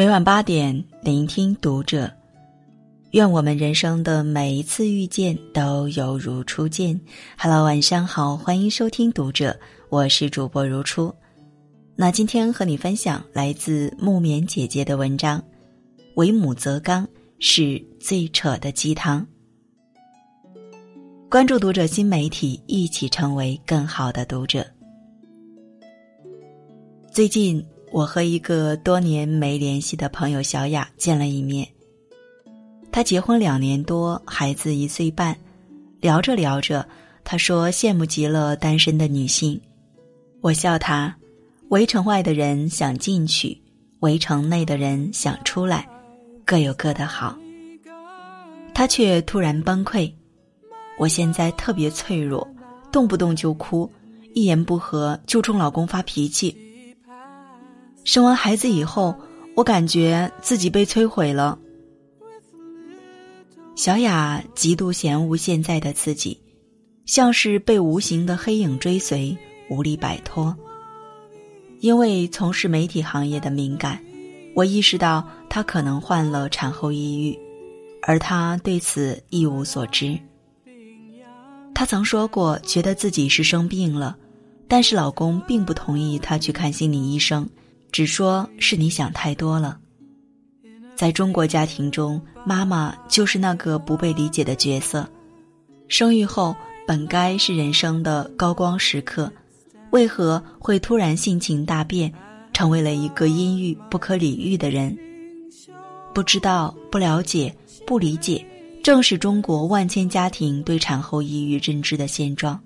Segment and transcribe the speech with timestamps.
[0.00, 2.10] 每晚八点，聆听读者。
[3.10, 6.98] 愿我们人生的每一次遇见都犹如初见。
[7.36, 9.54] Hello，晚上好，欢迎收听读者，
[9.90, 11.14] 我是主播如初。
[11.96, 15.38] 那今天和你分享来自木棉姐姐的文章，
[16.14, 17.06] 《为母则刚
[17.38, 19.20] 是最扯的鸡汤》。
[21.28, 24.66] 关注读者新媒体，一起成为更好的读者。
[27.12, 27.62] 最近。
[27.92, 31.66] 我和一个多年没联系的朋友小雅见了一面。
[32.92, 35.36] 她结婚两年多，孩子一岁半。
[36.00, 36.86] 聊着聊着，
[37.24, 39.60] 她说羡慕极了单身的女性。
[40.40, 41.14] 我笑她，
[41.68, 43.60] 围城外的人想进去，
[44.00, 45.86] 围城内的人想出来，
[46.44, 47.36] 各有各的好。
[48.72, 50.10] 她却突然崩溃。
[50.98, 52.46] 我现在特别脆弱，
[52.90, 53.90] 动不动就哭，
[54.32, 56.56] 一言不合就冲老公发脾气。
[58.04, 59.14] 生完孩子以后，
[59.54, 61.58] 我感觉自己被摧毁了。
[63.76, 66.38] 小雅极度嫌恶现在的自己，
[67.06, 69.36] 像是被无形的黑影追随，
[69.70, 70.54] 无力摆脱。
[71.80, 74.02] 因为从事媒体行业的敏感，
[74.54, 77.38] 我意识到她可能患了产后抑郁，
[78.02, 80.18] 而她对此一无所知。
[81.74, 84.16] 她曾说过，觉得自己是生病了，
[84.68, 87.48] 但是老公并不同意她去看心理医生。
[87.92, 89.78] 只说是你想太多了。
[90.94, 95.08] 在中国家庭中，妈妈就是那个不被理解的角色。
[95.88, 96.54] 生育后
[96.86, 99.32] 本该是人生的高光时刻，
[99.90, 102.12] 为何会突然性情大变，
[102.52, 104.96] 成为了一个阴郁不可理喻的人？
[106.14, 107.54] 不知道、不了解、
[107.86, 108.44] 不理解，
[108.82, 112.60] 正是中国万千家庭对产后抑郁认知的现状。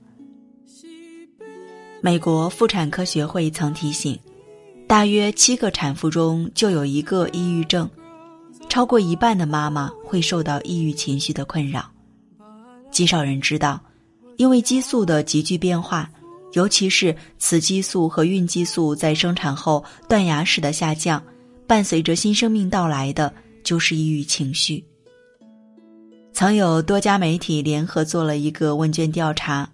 [2.01, 4.19] 美国妇产科学会曾提醒。
[4.95, 7.91] 大约七个产妇中就有一个抑郁症，
[8.69, 11.91] 超过一半的妈妈会受到抑郁情绪的困扰。
[12.93, 13.81] 极少人知道，
[14.37, 16.09] 因为激素的急剧变化，
[16.53, 21.21] 尤其是雌激素和孕激素在生产后断崖式的下降，
[21.67, 23.35] 伴随着新生命到来的
[23.65, 24.85] 就是抑郁情绪。
[26.33, 29.69] 曾有多家媒体联合做了一个问卷调查，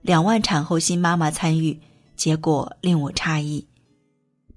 [0.00, 1.78] 两万产后新妈妈参与，
[2.16, 3.62] 结果令我诧异。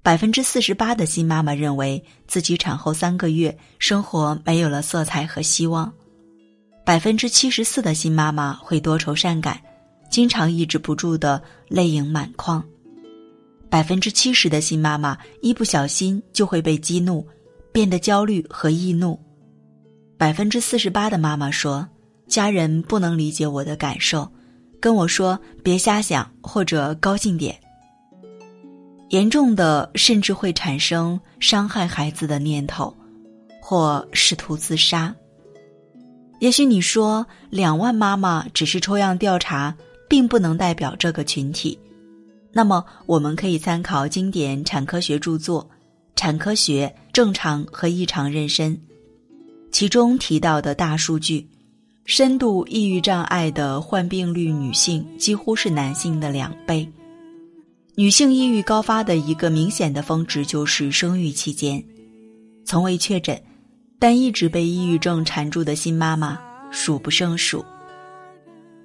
[0.06, 5.92] 百分之四十八的新妈妈认为自己产后三个月生活没有了色彩和希望，
[6.84, 9.60] 百分之七十四的新妈妈会多愁善感，
[10.08, 12.62] 经常抑制不住的泪盈满眶，
[13.68, 17.26] 百分之七十的新妈妈一不小心就会被激怒，
[17.72, 19.18] 变得焦虑和易怒，
[20.16, 21.84] 百分之四十八的妈妈说
[22.28, 24.30] 家人不能理解我的感受，
[24.78, 27.60] 跟我说别瞎想或者高兴点。
[29.08, 32.94] 严重的甚至会产生伤害孩子的念头，
[33.60, 35.14] 或试图自杀。
[36.40, 39.74] 也许你说两万妈妈只是抽样调查，
[40.08, 41.78] 并不能代表这个群体。
[42.52, 45.62] 那么，我们可以参考经典产科学著作
[46.16, 48.70] 《产科学：正常和异常妊娠》，
[49.70, 51.48] 其中提到的大数据：
[52.06, 56.90] 深度抑郁障碍的患病率，女性几乎是男性的两倍。
[57.98, 61.82] 女性抑郁高发的一个明显的峰值就是生育期间，
[62.66, 63.42] 从未确诊，
[63.98, 66.38] 但一直被抑郁症缠住的新妈妈
[66.70, 67.64] 数不胜数。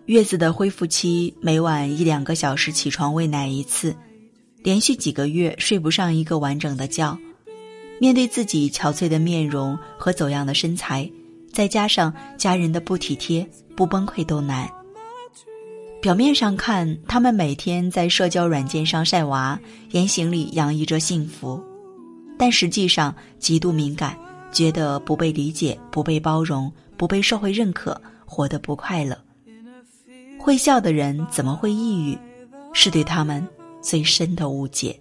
[0.05, 3.93] 月子的恢复期，每晚一两个小时起床喂奶一次，
[4.63, 7.17] 连续几个月睡不上一个完整的觉，
[7.99, 11.11] 面对自己憔悴的面容和走样的身材，
[11.51, 13.45] 再加上家人的不体贴，
[13.75, 14.71] 不崩溃都难。
[16.01, 19.59] 表面上看，他们每天在社交软件上晒娃，
[19.91, 21.63] 言行里洋溢着幸福，
[22.39, 24.17] 但实际上极度敏感，
[24.51, 29.15] 觉得不被理解、不被包容、不被社会认可，活得不快乐。
[30.39, 32.17] 会笑的人怎么会抑郁？
[32.73, 33.47] 是对他们
[33.79, 34.99] 最深的误解。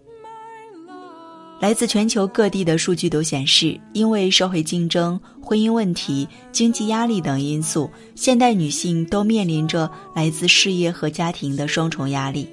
[1.61, 12.49] 来自全球各地的数据都显示，因为社会竞争、婚姻问题、经济压力等因素，现代女性都面临着来自事业和家庭的双重压力。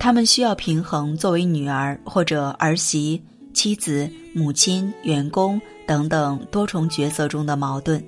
[0.00, 3.22] 她们需要平衡作为女儿或者儿媳、
[3.52, 8.04] 妻子、母亲、员工等等多重角色中的矛盾。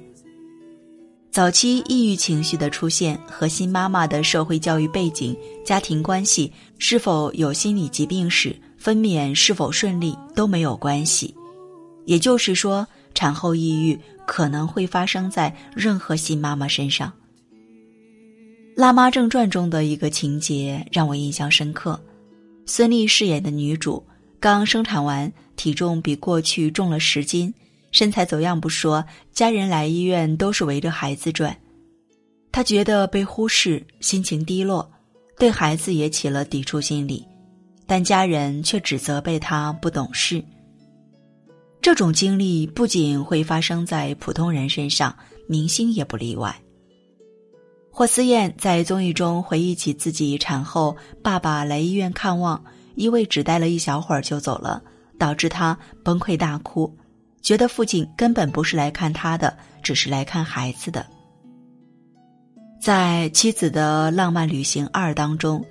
[1.31, 8.57] 早期抑郁情绪的出现和新妈妈的社会教育背景、家庭关系是否有心理疾病史。
[8.87, 11.35] 分娩是否顺利都没有关系，
[12.05, 17.09] 也就是说，产后抑郁可能会发生在任何新妈妈身上。
[18.77, 22.01] 《辣妈正传》中的一个情节让我印象深刻，
[22.65, 24.01] 孙俪饰演的女主
[24.39, 27.53] 刚生产完，体重比过去重了十斤，
[27.91, 31.59] 身材走样不说，家人来医院都是围着孩子转。
[32.53, 34.89] 她觉得被忽视，心情低落，
[35.37, 37.27] 对孩子也起了抵触心理，
[37.87, 40.43] 但家人却只责备他不懂事。
[41.81, 45.17] 这种经历不仅会发生在普通人身上，
[45.49, 46.55] 明星也不例外。
[47.91, 52.63] 霍思燕在综艺中回忆起自己产后，爸爸来医院看望，
[52.95, 54.83] 因为只待了一小会儿就走了，
[55.19, 56.93] 导致她崩溃大哭，
[57.41, 61.07] 觉得父亲根本不是来看她的，只是来看孩子的。
[62.79, 65.65] 在《妻子的浪漫旅行二》当中，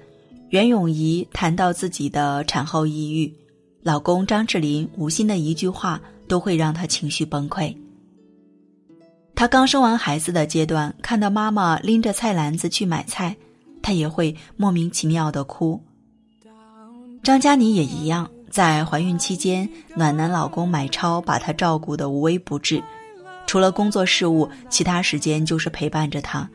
[0.49, 3.33] 袁咏仪谈到自己的产后抑郁。
[3.81, 7.75] 老公张智霖无心的一句话都会让她情绪崩溃。
[9.35, 13.35] 她刚生完孩子的阶段，看到妈妈拎着菜篮子去买菜，
[13.81, 15.81] 她也会莫名其妙的哭。
[17.21, 22.81] 张嘉倪也一样，在怀孕期间，暖男老公买超把她照顾的无微不至，
[23.45, 26.49] 除了工作事务，其他时间就是陪伴着她。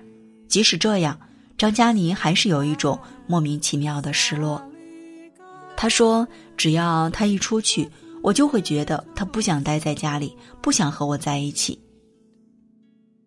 [0.49, 1.17] 即使这样，
[1.61, 4.63] 张嘉倪还是有一种莫名其妙的失落。
[5.77, 6.27] 她说
[6.57, 7.87] ：“只要他一出去，
[8.23, 11.79] 我就会觉得他不想待在家里，不想和我在一起。”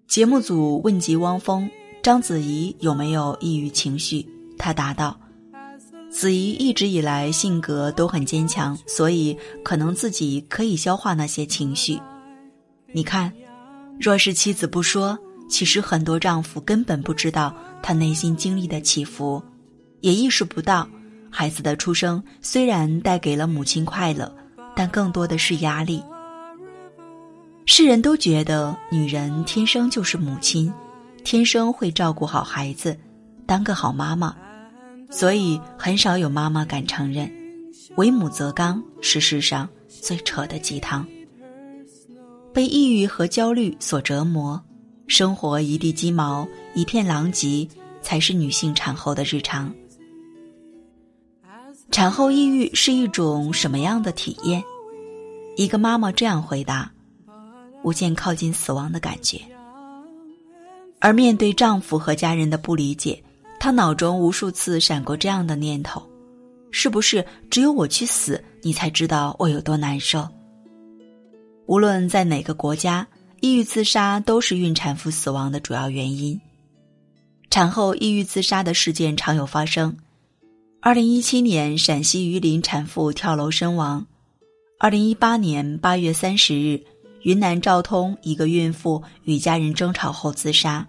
[0.09, 1.69] 节目组问及汪峰、
[2.01, 4.27] 章子怡有没有抑郁情绪，
[4.57, 5.15] 他答道
[6.09, 12.01] ：“子怡一直以来性格都很坚强，所以可能自己可以消化那些情绪。
[12.93, 13.31] 你看，
[13.99, 15.15] 若是妻子不说，
[15.53, 19.39] 其实很多丈夫根本不知道她内心经历的起伏，
[20.01, 20.89] 也意识不到。”
[21.29, 24.35] 孩子的出生虽然带给了母亲快乐，
[24.75, 26.03] 但更多的是压力。
[27.67, 30.73] 世人都觉得女人天生就是母亲，
[31.23, 32.97] 天生会照顾好孩子，
[33.45, 34.35] 当个好妈妈，
[35.11, 37.31] 所以很少有妈妈敢承认
[37.95, 41.05] “为母则刚”是世上最扯的鸡汤。
[42.51, 44.59] 被抑郁和焦虑所折磨，
[45.13, 47.69] 生活一地鸡毛，一片狼藉，
[48.01, 49.71] 才是女性产后的日常。
[51.91, 54.63] 产后抑郁是一种什么样的体验？
[55.55, 56.91] 一个妈妈这样回答
[57.85, 59.39] ：“无限靠近死亡的感觉。”
[60.97, 63.23] 而面对丈夫和家人的不理解，
[63.59, 66.01] 她脑中无数次闪过这样的念头
[66.71, 70.27] ：“是不是只有我去死，你才知道我有多难受？”
[71.69, 73.07] 无论在哪个国家，
[73.43, 76.39] 抑郁自杀都是孕产妇死亡的主要原因。
[77.49, 79.97] 产后抑郁自杀的事件常有发生。
[80.79, 84.01] 二零一七年，陕西榆林产妇跳楼身亡；
[84.79, 86.81] 二零一八年八月三十日，
[87.23, 90.85] 云南昭通一个孕妇与家人争吵后自杀；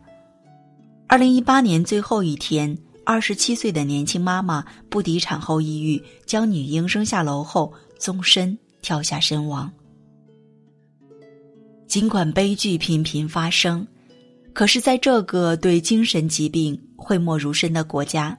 [1.09, 9.69] 二零一八年最后一天，二十七岁的年轻妈妈不敌产后抑郁，将女婴扔下楼后纵身跳下身亡。
[11.95, 13.87] 尽管悲剧频频发生，
[14.53, 18.37] 可是在这个对精神疾病讳莫如深的国家。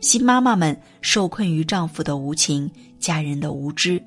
[0.00, 4.02] 新妈妈们受困于丈夫的无情、家人的无知，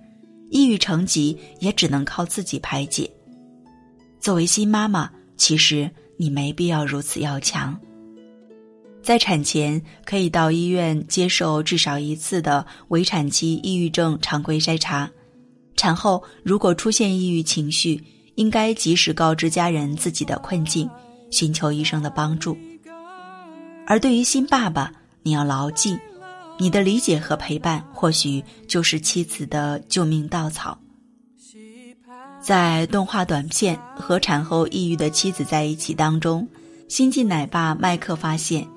[0.50, 3.10] 抑郁成疾也只能靠自己排解。
[4.20, 7.80] 作为新妈妈，其实你没必要如此要强。
[9.02, 15.10] 在产前可以到医院接受至少一次的围产期抑郁症常规筛查，
[15.78, 18.04] 产后如果出现抑郁情绪，
[18.36, 20.90] 应该及时告知家人自己的困境，
[21.32, 22.58] 寻求医生的帮助。
[23.86, 25.98] 而对于新爸爸，你要牢记，
[26.58, 30.78] 你的理解和陪伴或许就是妻子的救命稻草。
[32.42, 36.48] 在动画短片《和产后抑郁的妻子在一起》当中，
[36.90, 38.68] 新晋奶爸麦克发现，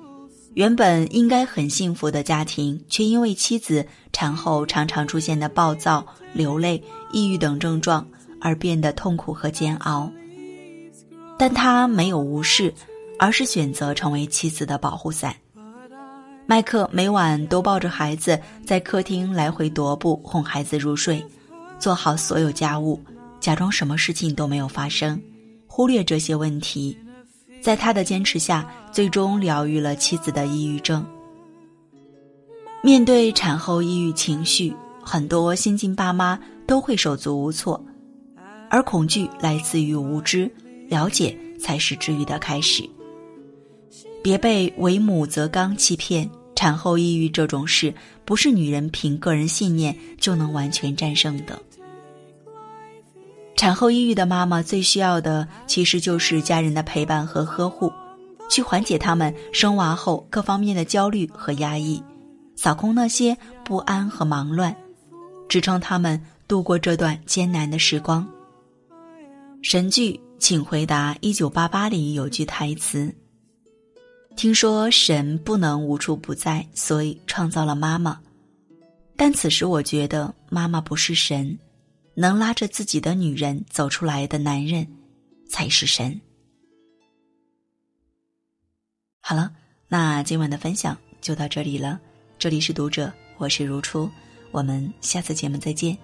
[0.53, 8.07] 原本应该很幸福的家庭，却因为妻子产后常常出现的暴躁、流泪、抑郁等症状
[8.47, 10.09] 而变得痛苦和煎熬。
[11.37, 12.73] 但他没有无视，
[13.19, 15.35] 而是选择成为妻子的保护伞。
[16.45, 21.21] 麦克每晚都抱着孩子在客厅来回踱步，哄孩子入睡，
[21.77, 22.97] 做好所有家务，
[23.41, 25.21] 假装什么事情都没有发生，
[25.67, 26.97] 忽略这些问题。
[27.61, 31.05] 在他的坚持下，最终疗愈了妻子的抑郁症。
[32.81, 34.73] 面对产后抑郁情绪，
[35.03, 37.83] 很多新晋爸妈都会手足无措，
[38.69, 40.49] 而恐惧来自于无知
[40.87, 42.87] 了解才是治愈的开始。
[44.23, 47.93] 别被为母则刚欺骗产后抑郁这种事
[48.25, 51.57] 不是女人凭个人信念就能完全战胜的。
[53.55, 57.91] 产后抑郁的妈妈最需要的其实就是家人的陪伴和呵护
[58.49, 62.01] 去缓解他们生娃后各方面的焦虑和压抑
[62.55, 64.75] 扫空那些不安和忙乱
[65.49, 68.27] 支撑他们度过这段艰难的时光。
[69.61, 73.13] 神剧请回答一九八八里有句台词。
[74.35, 78.19] 听说神不能无处不在所以创造了妈妈。
[79.15, 81.57] 但此时我觉得妈妈不是神
[82.13, 84.87] 能拉着自己的女人走出来的男人
[85.49, 86.19] 才是神。
[89.19, 89.51] 好了
[89.87, 91.99] 那今晚的分享就到这里了
[92.37, 94.09] 这里是读者我是如初
[94.51, 95.97] 我们下次节目再见。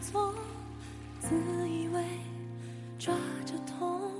[0.00, 0.34] 错
[1.20, 1.28] 自
[1.68, 2.02] 以为
[2.98, 3.14] 抓
[3.44, 4.10] 着痛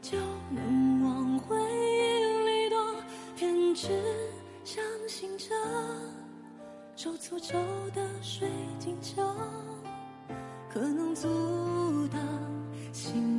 [0.00, 0.18] 就
[0.50, 2.94] 能往回忆里躲
[3.36, 3.88] 偏执
[4.64, 5.54] 相信着
[6.96, 7.58] 受诅咒
[7.94, 8.48] 的水
[8.78, 9.22] 晶球
[10.68, 11.28] 可能阻
[12.08, 12.20] 挡
[12.92, 13.29] 心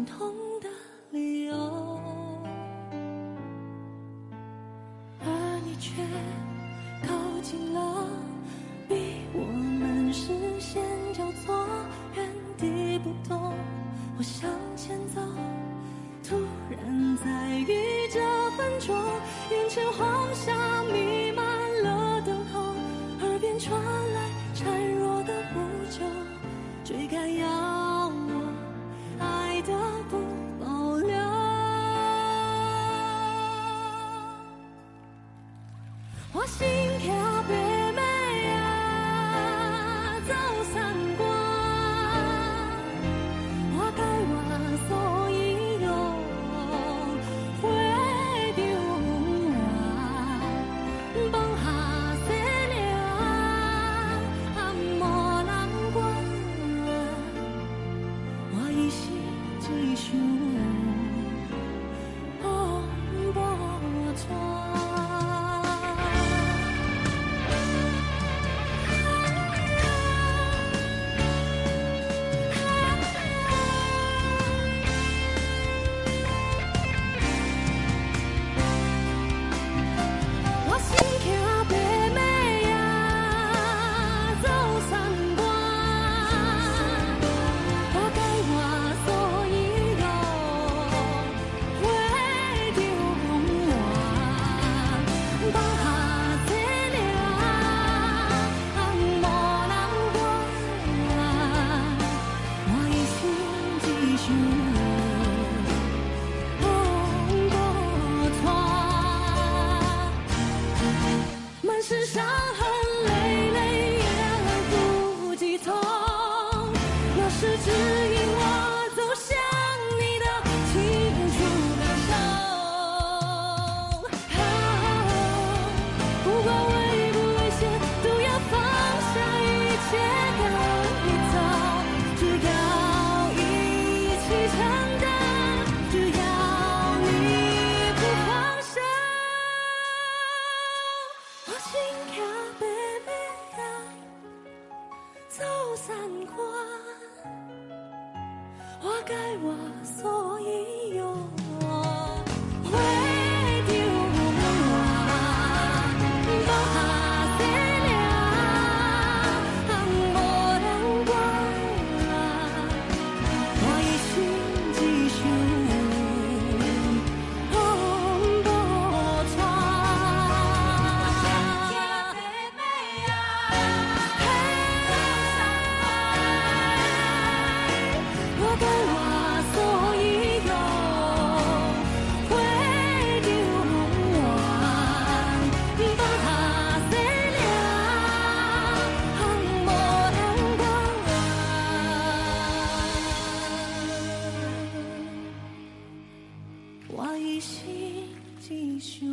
[197.41, 198.07] 心
[198.39, 199.07] 几许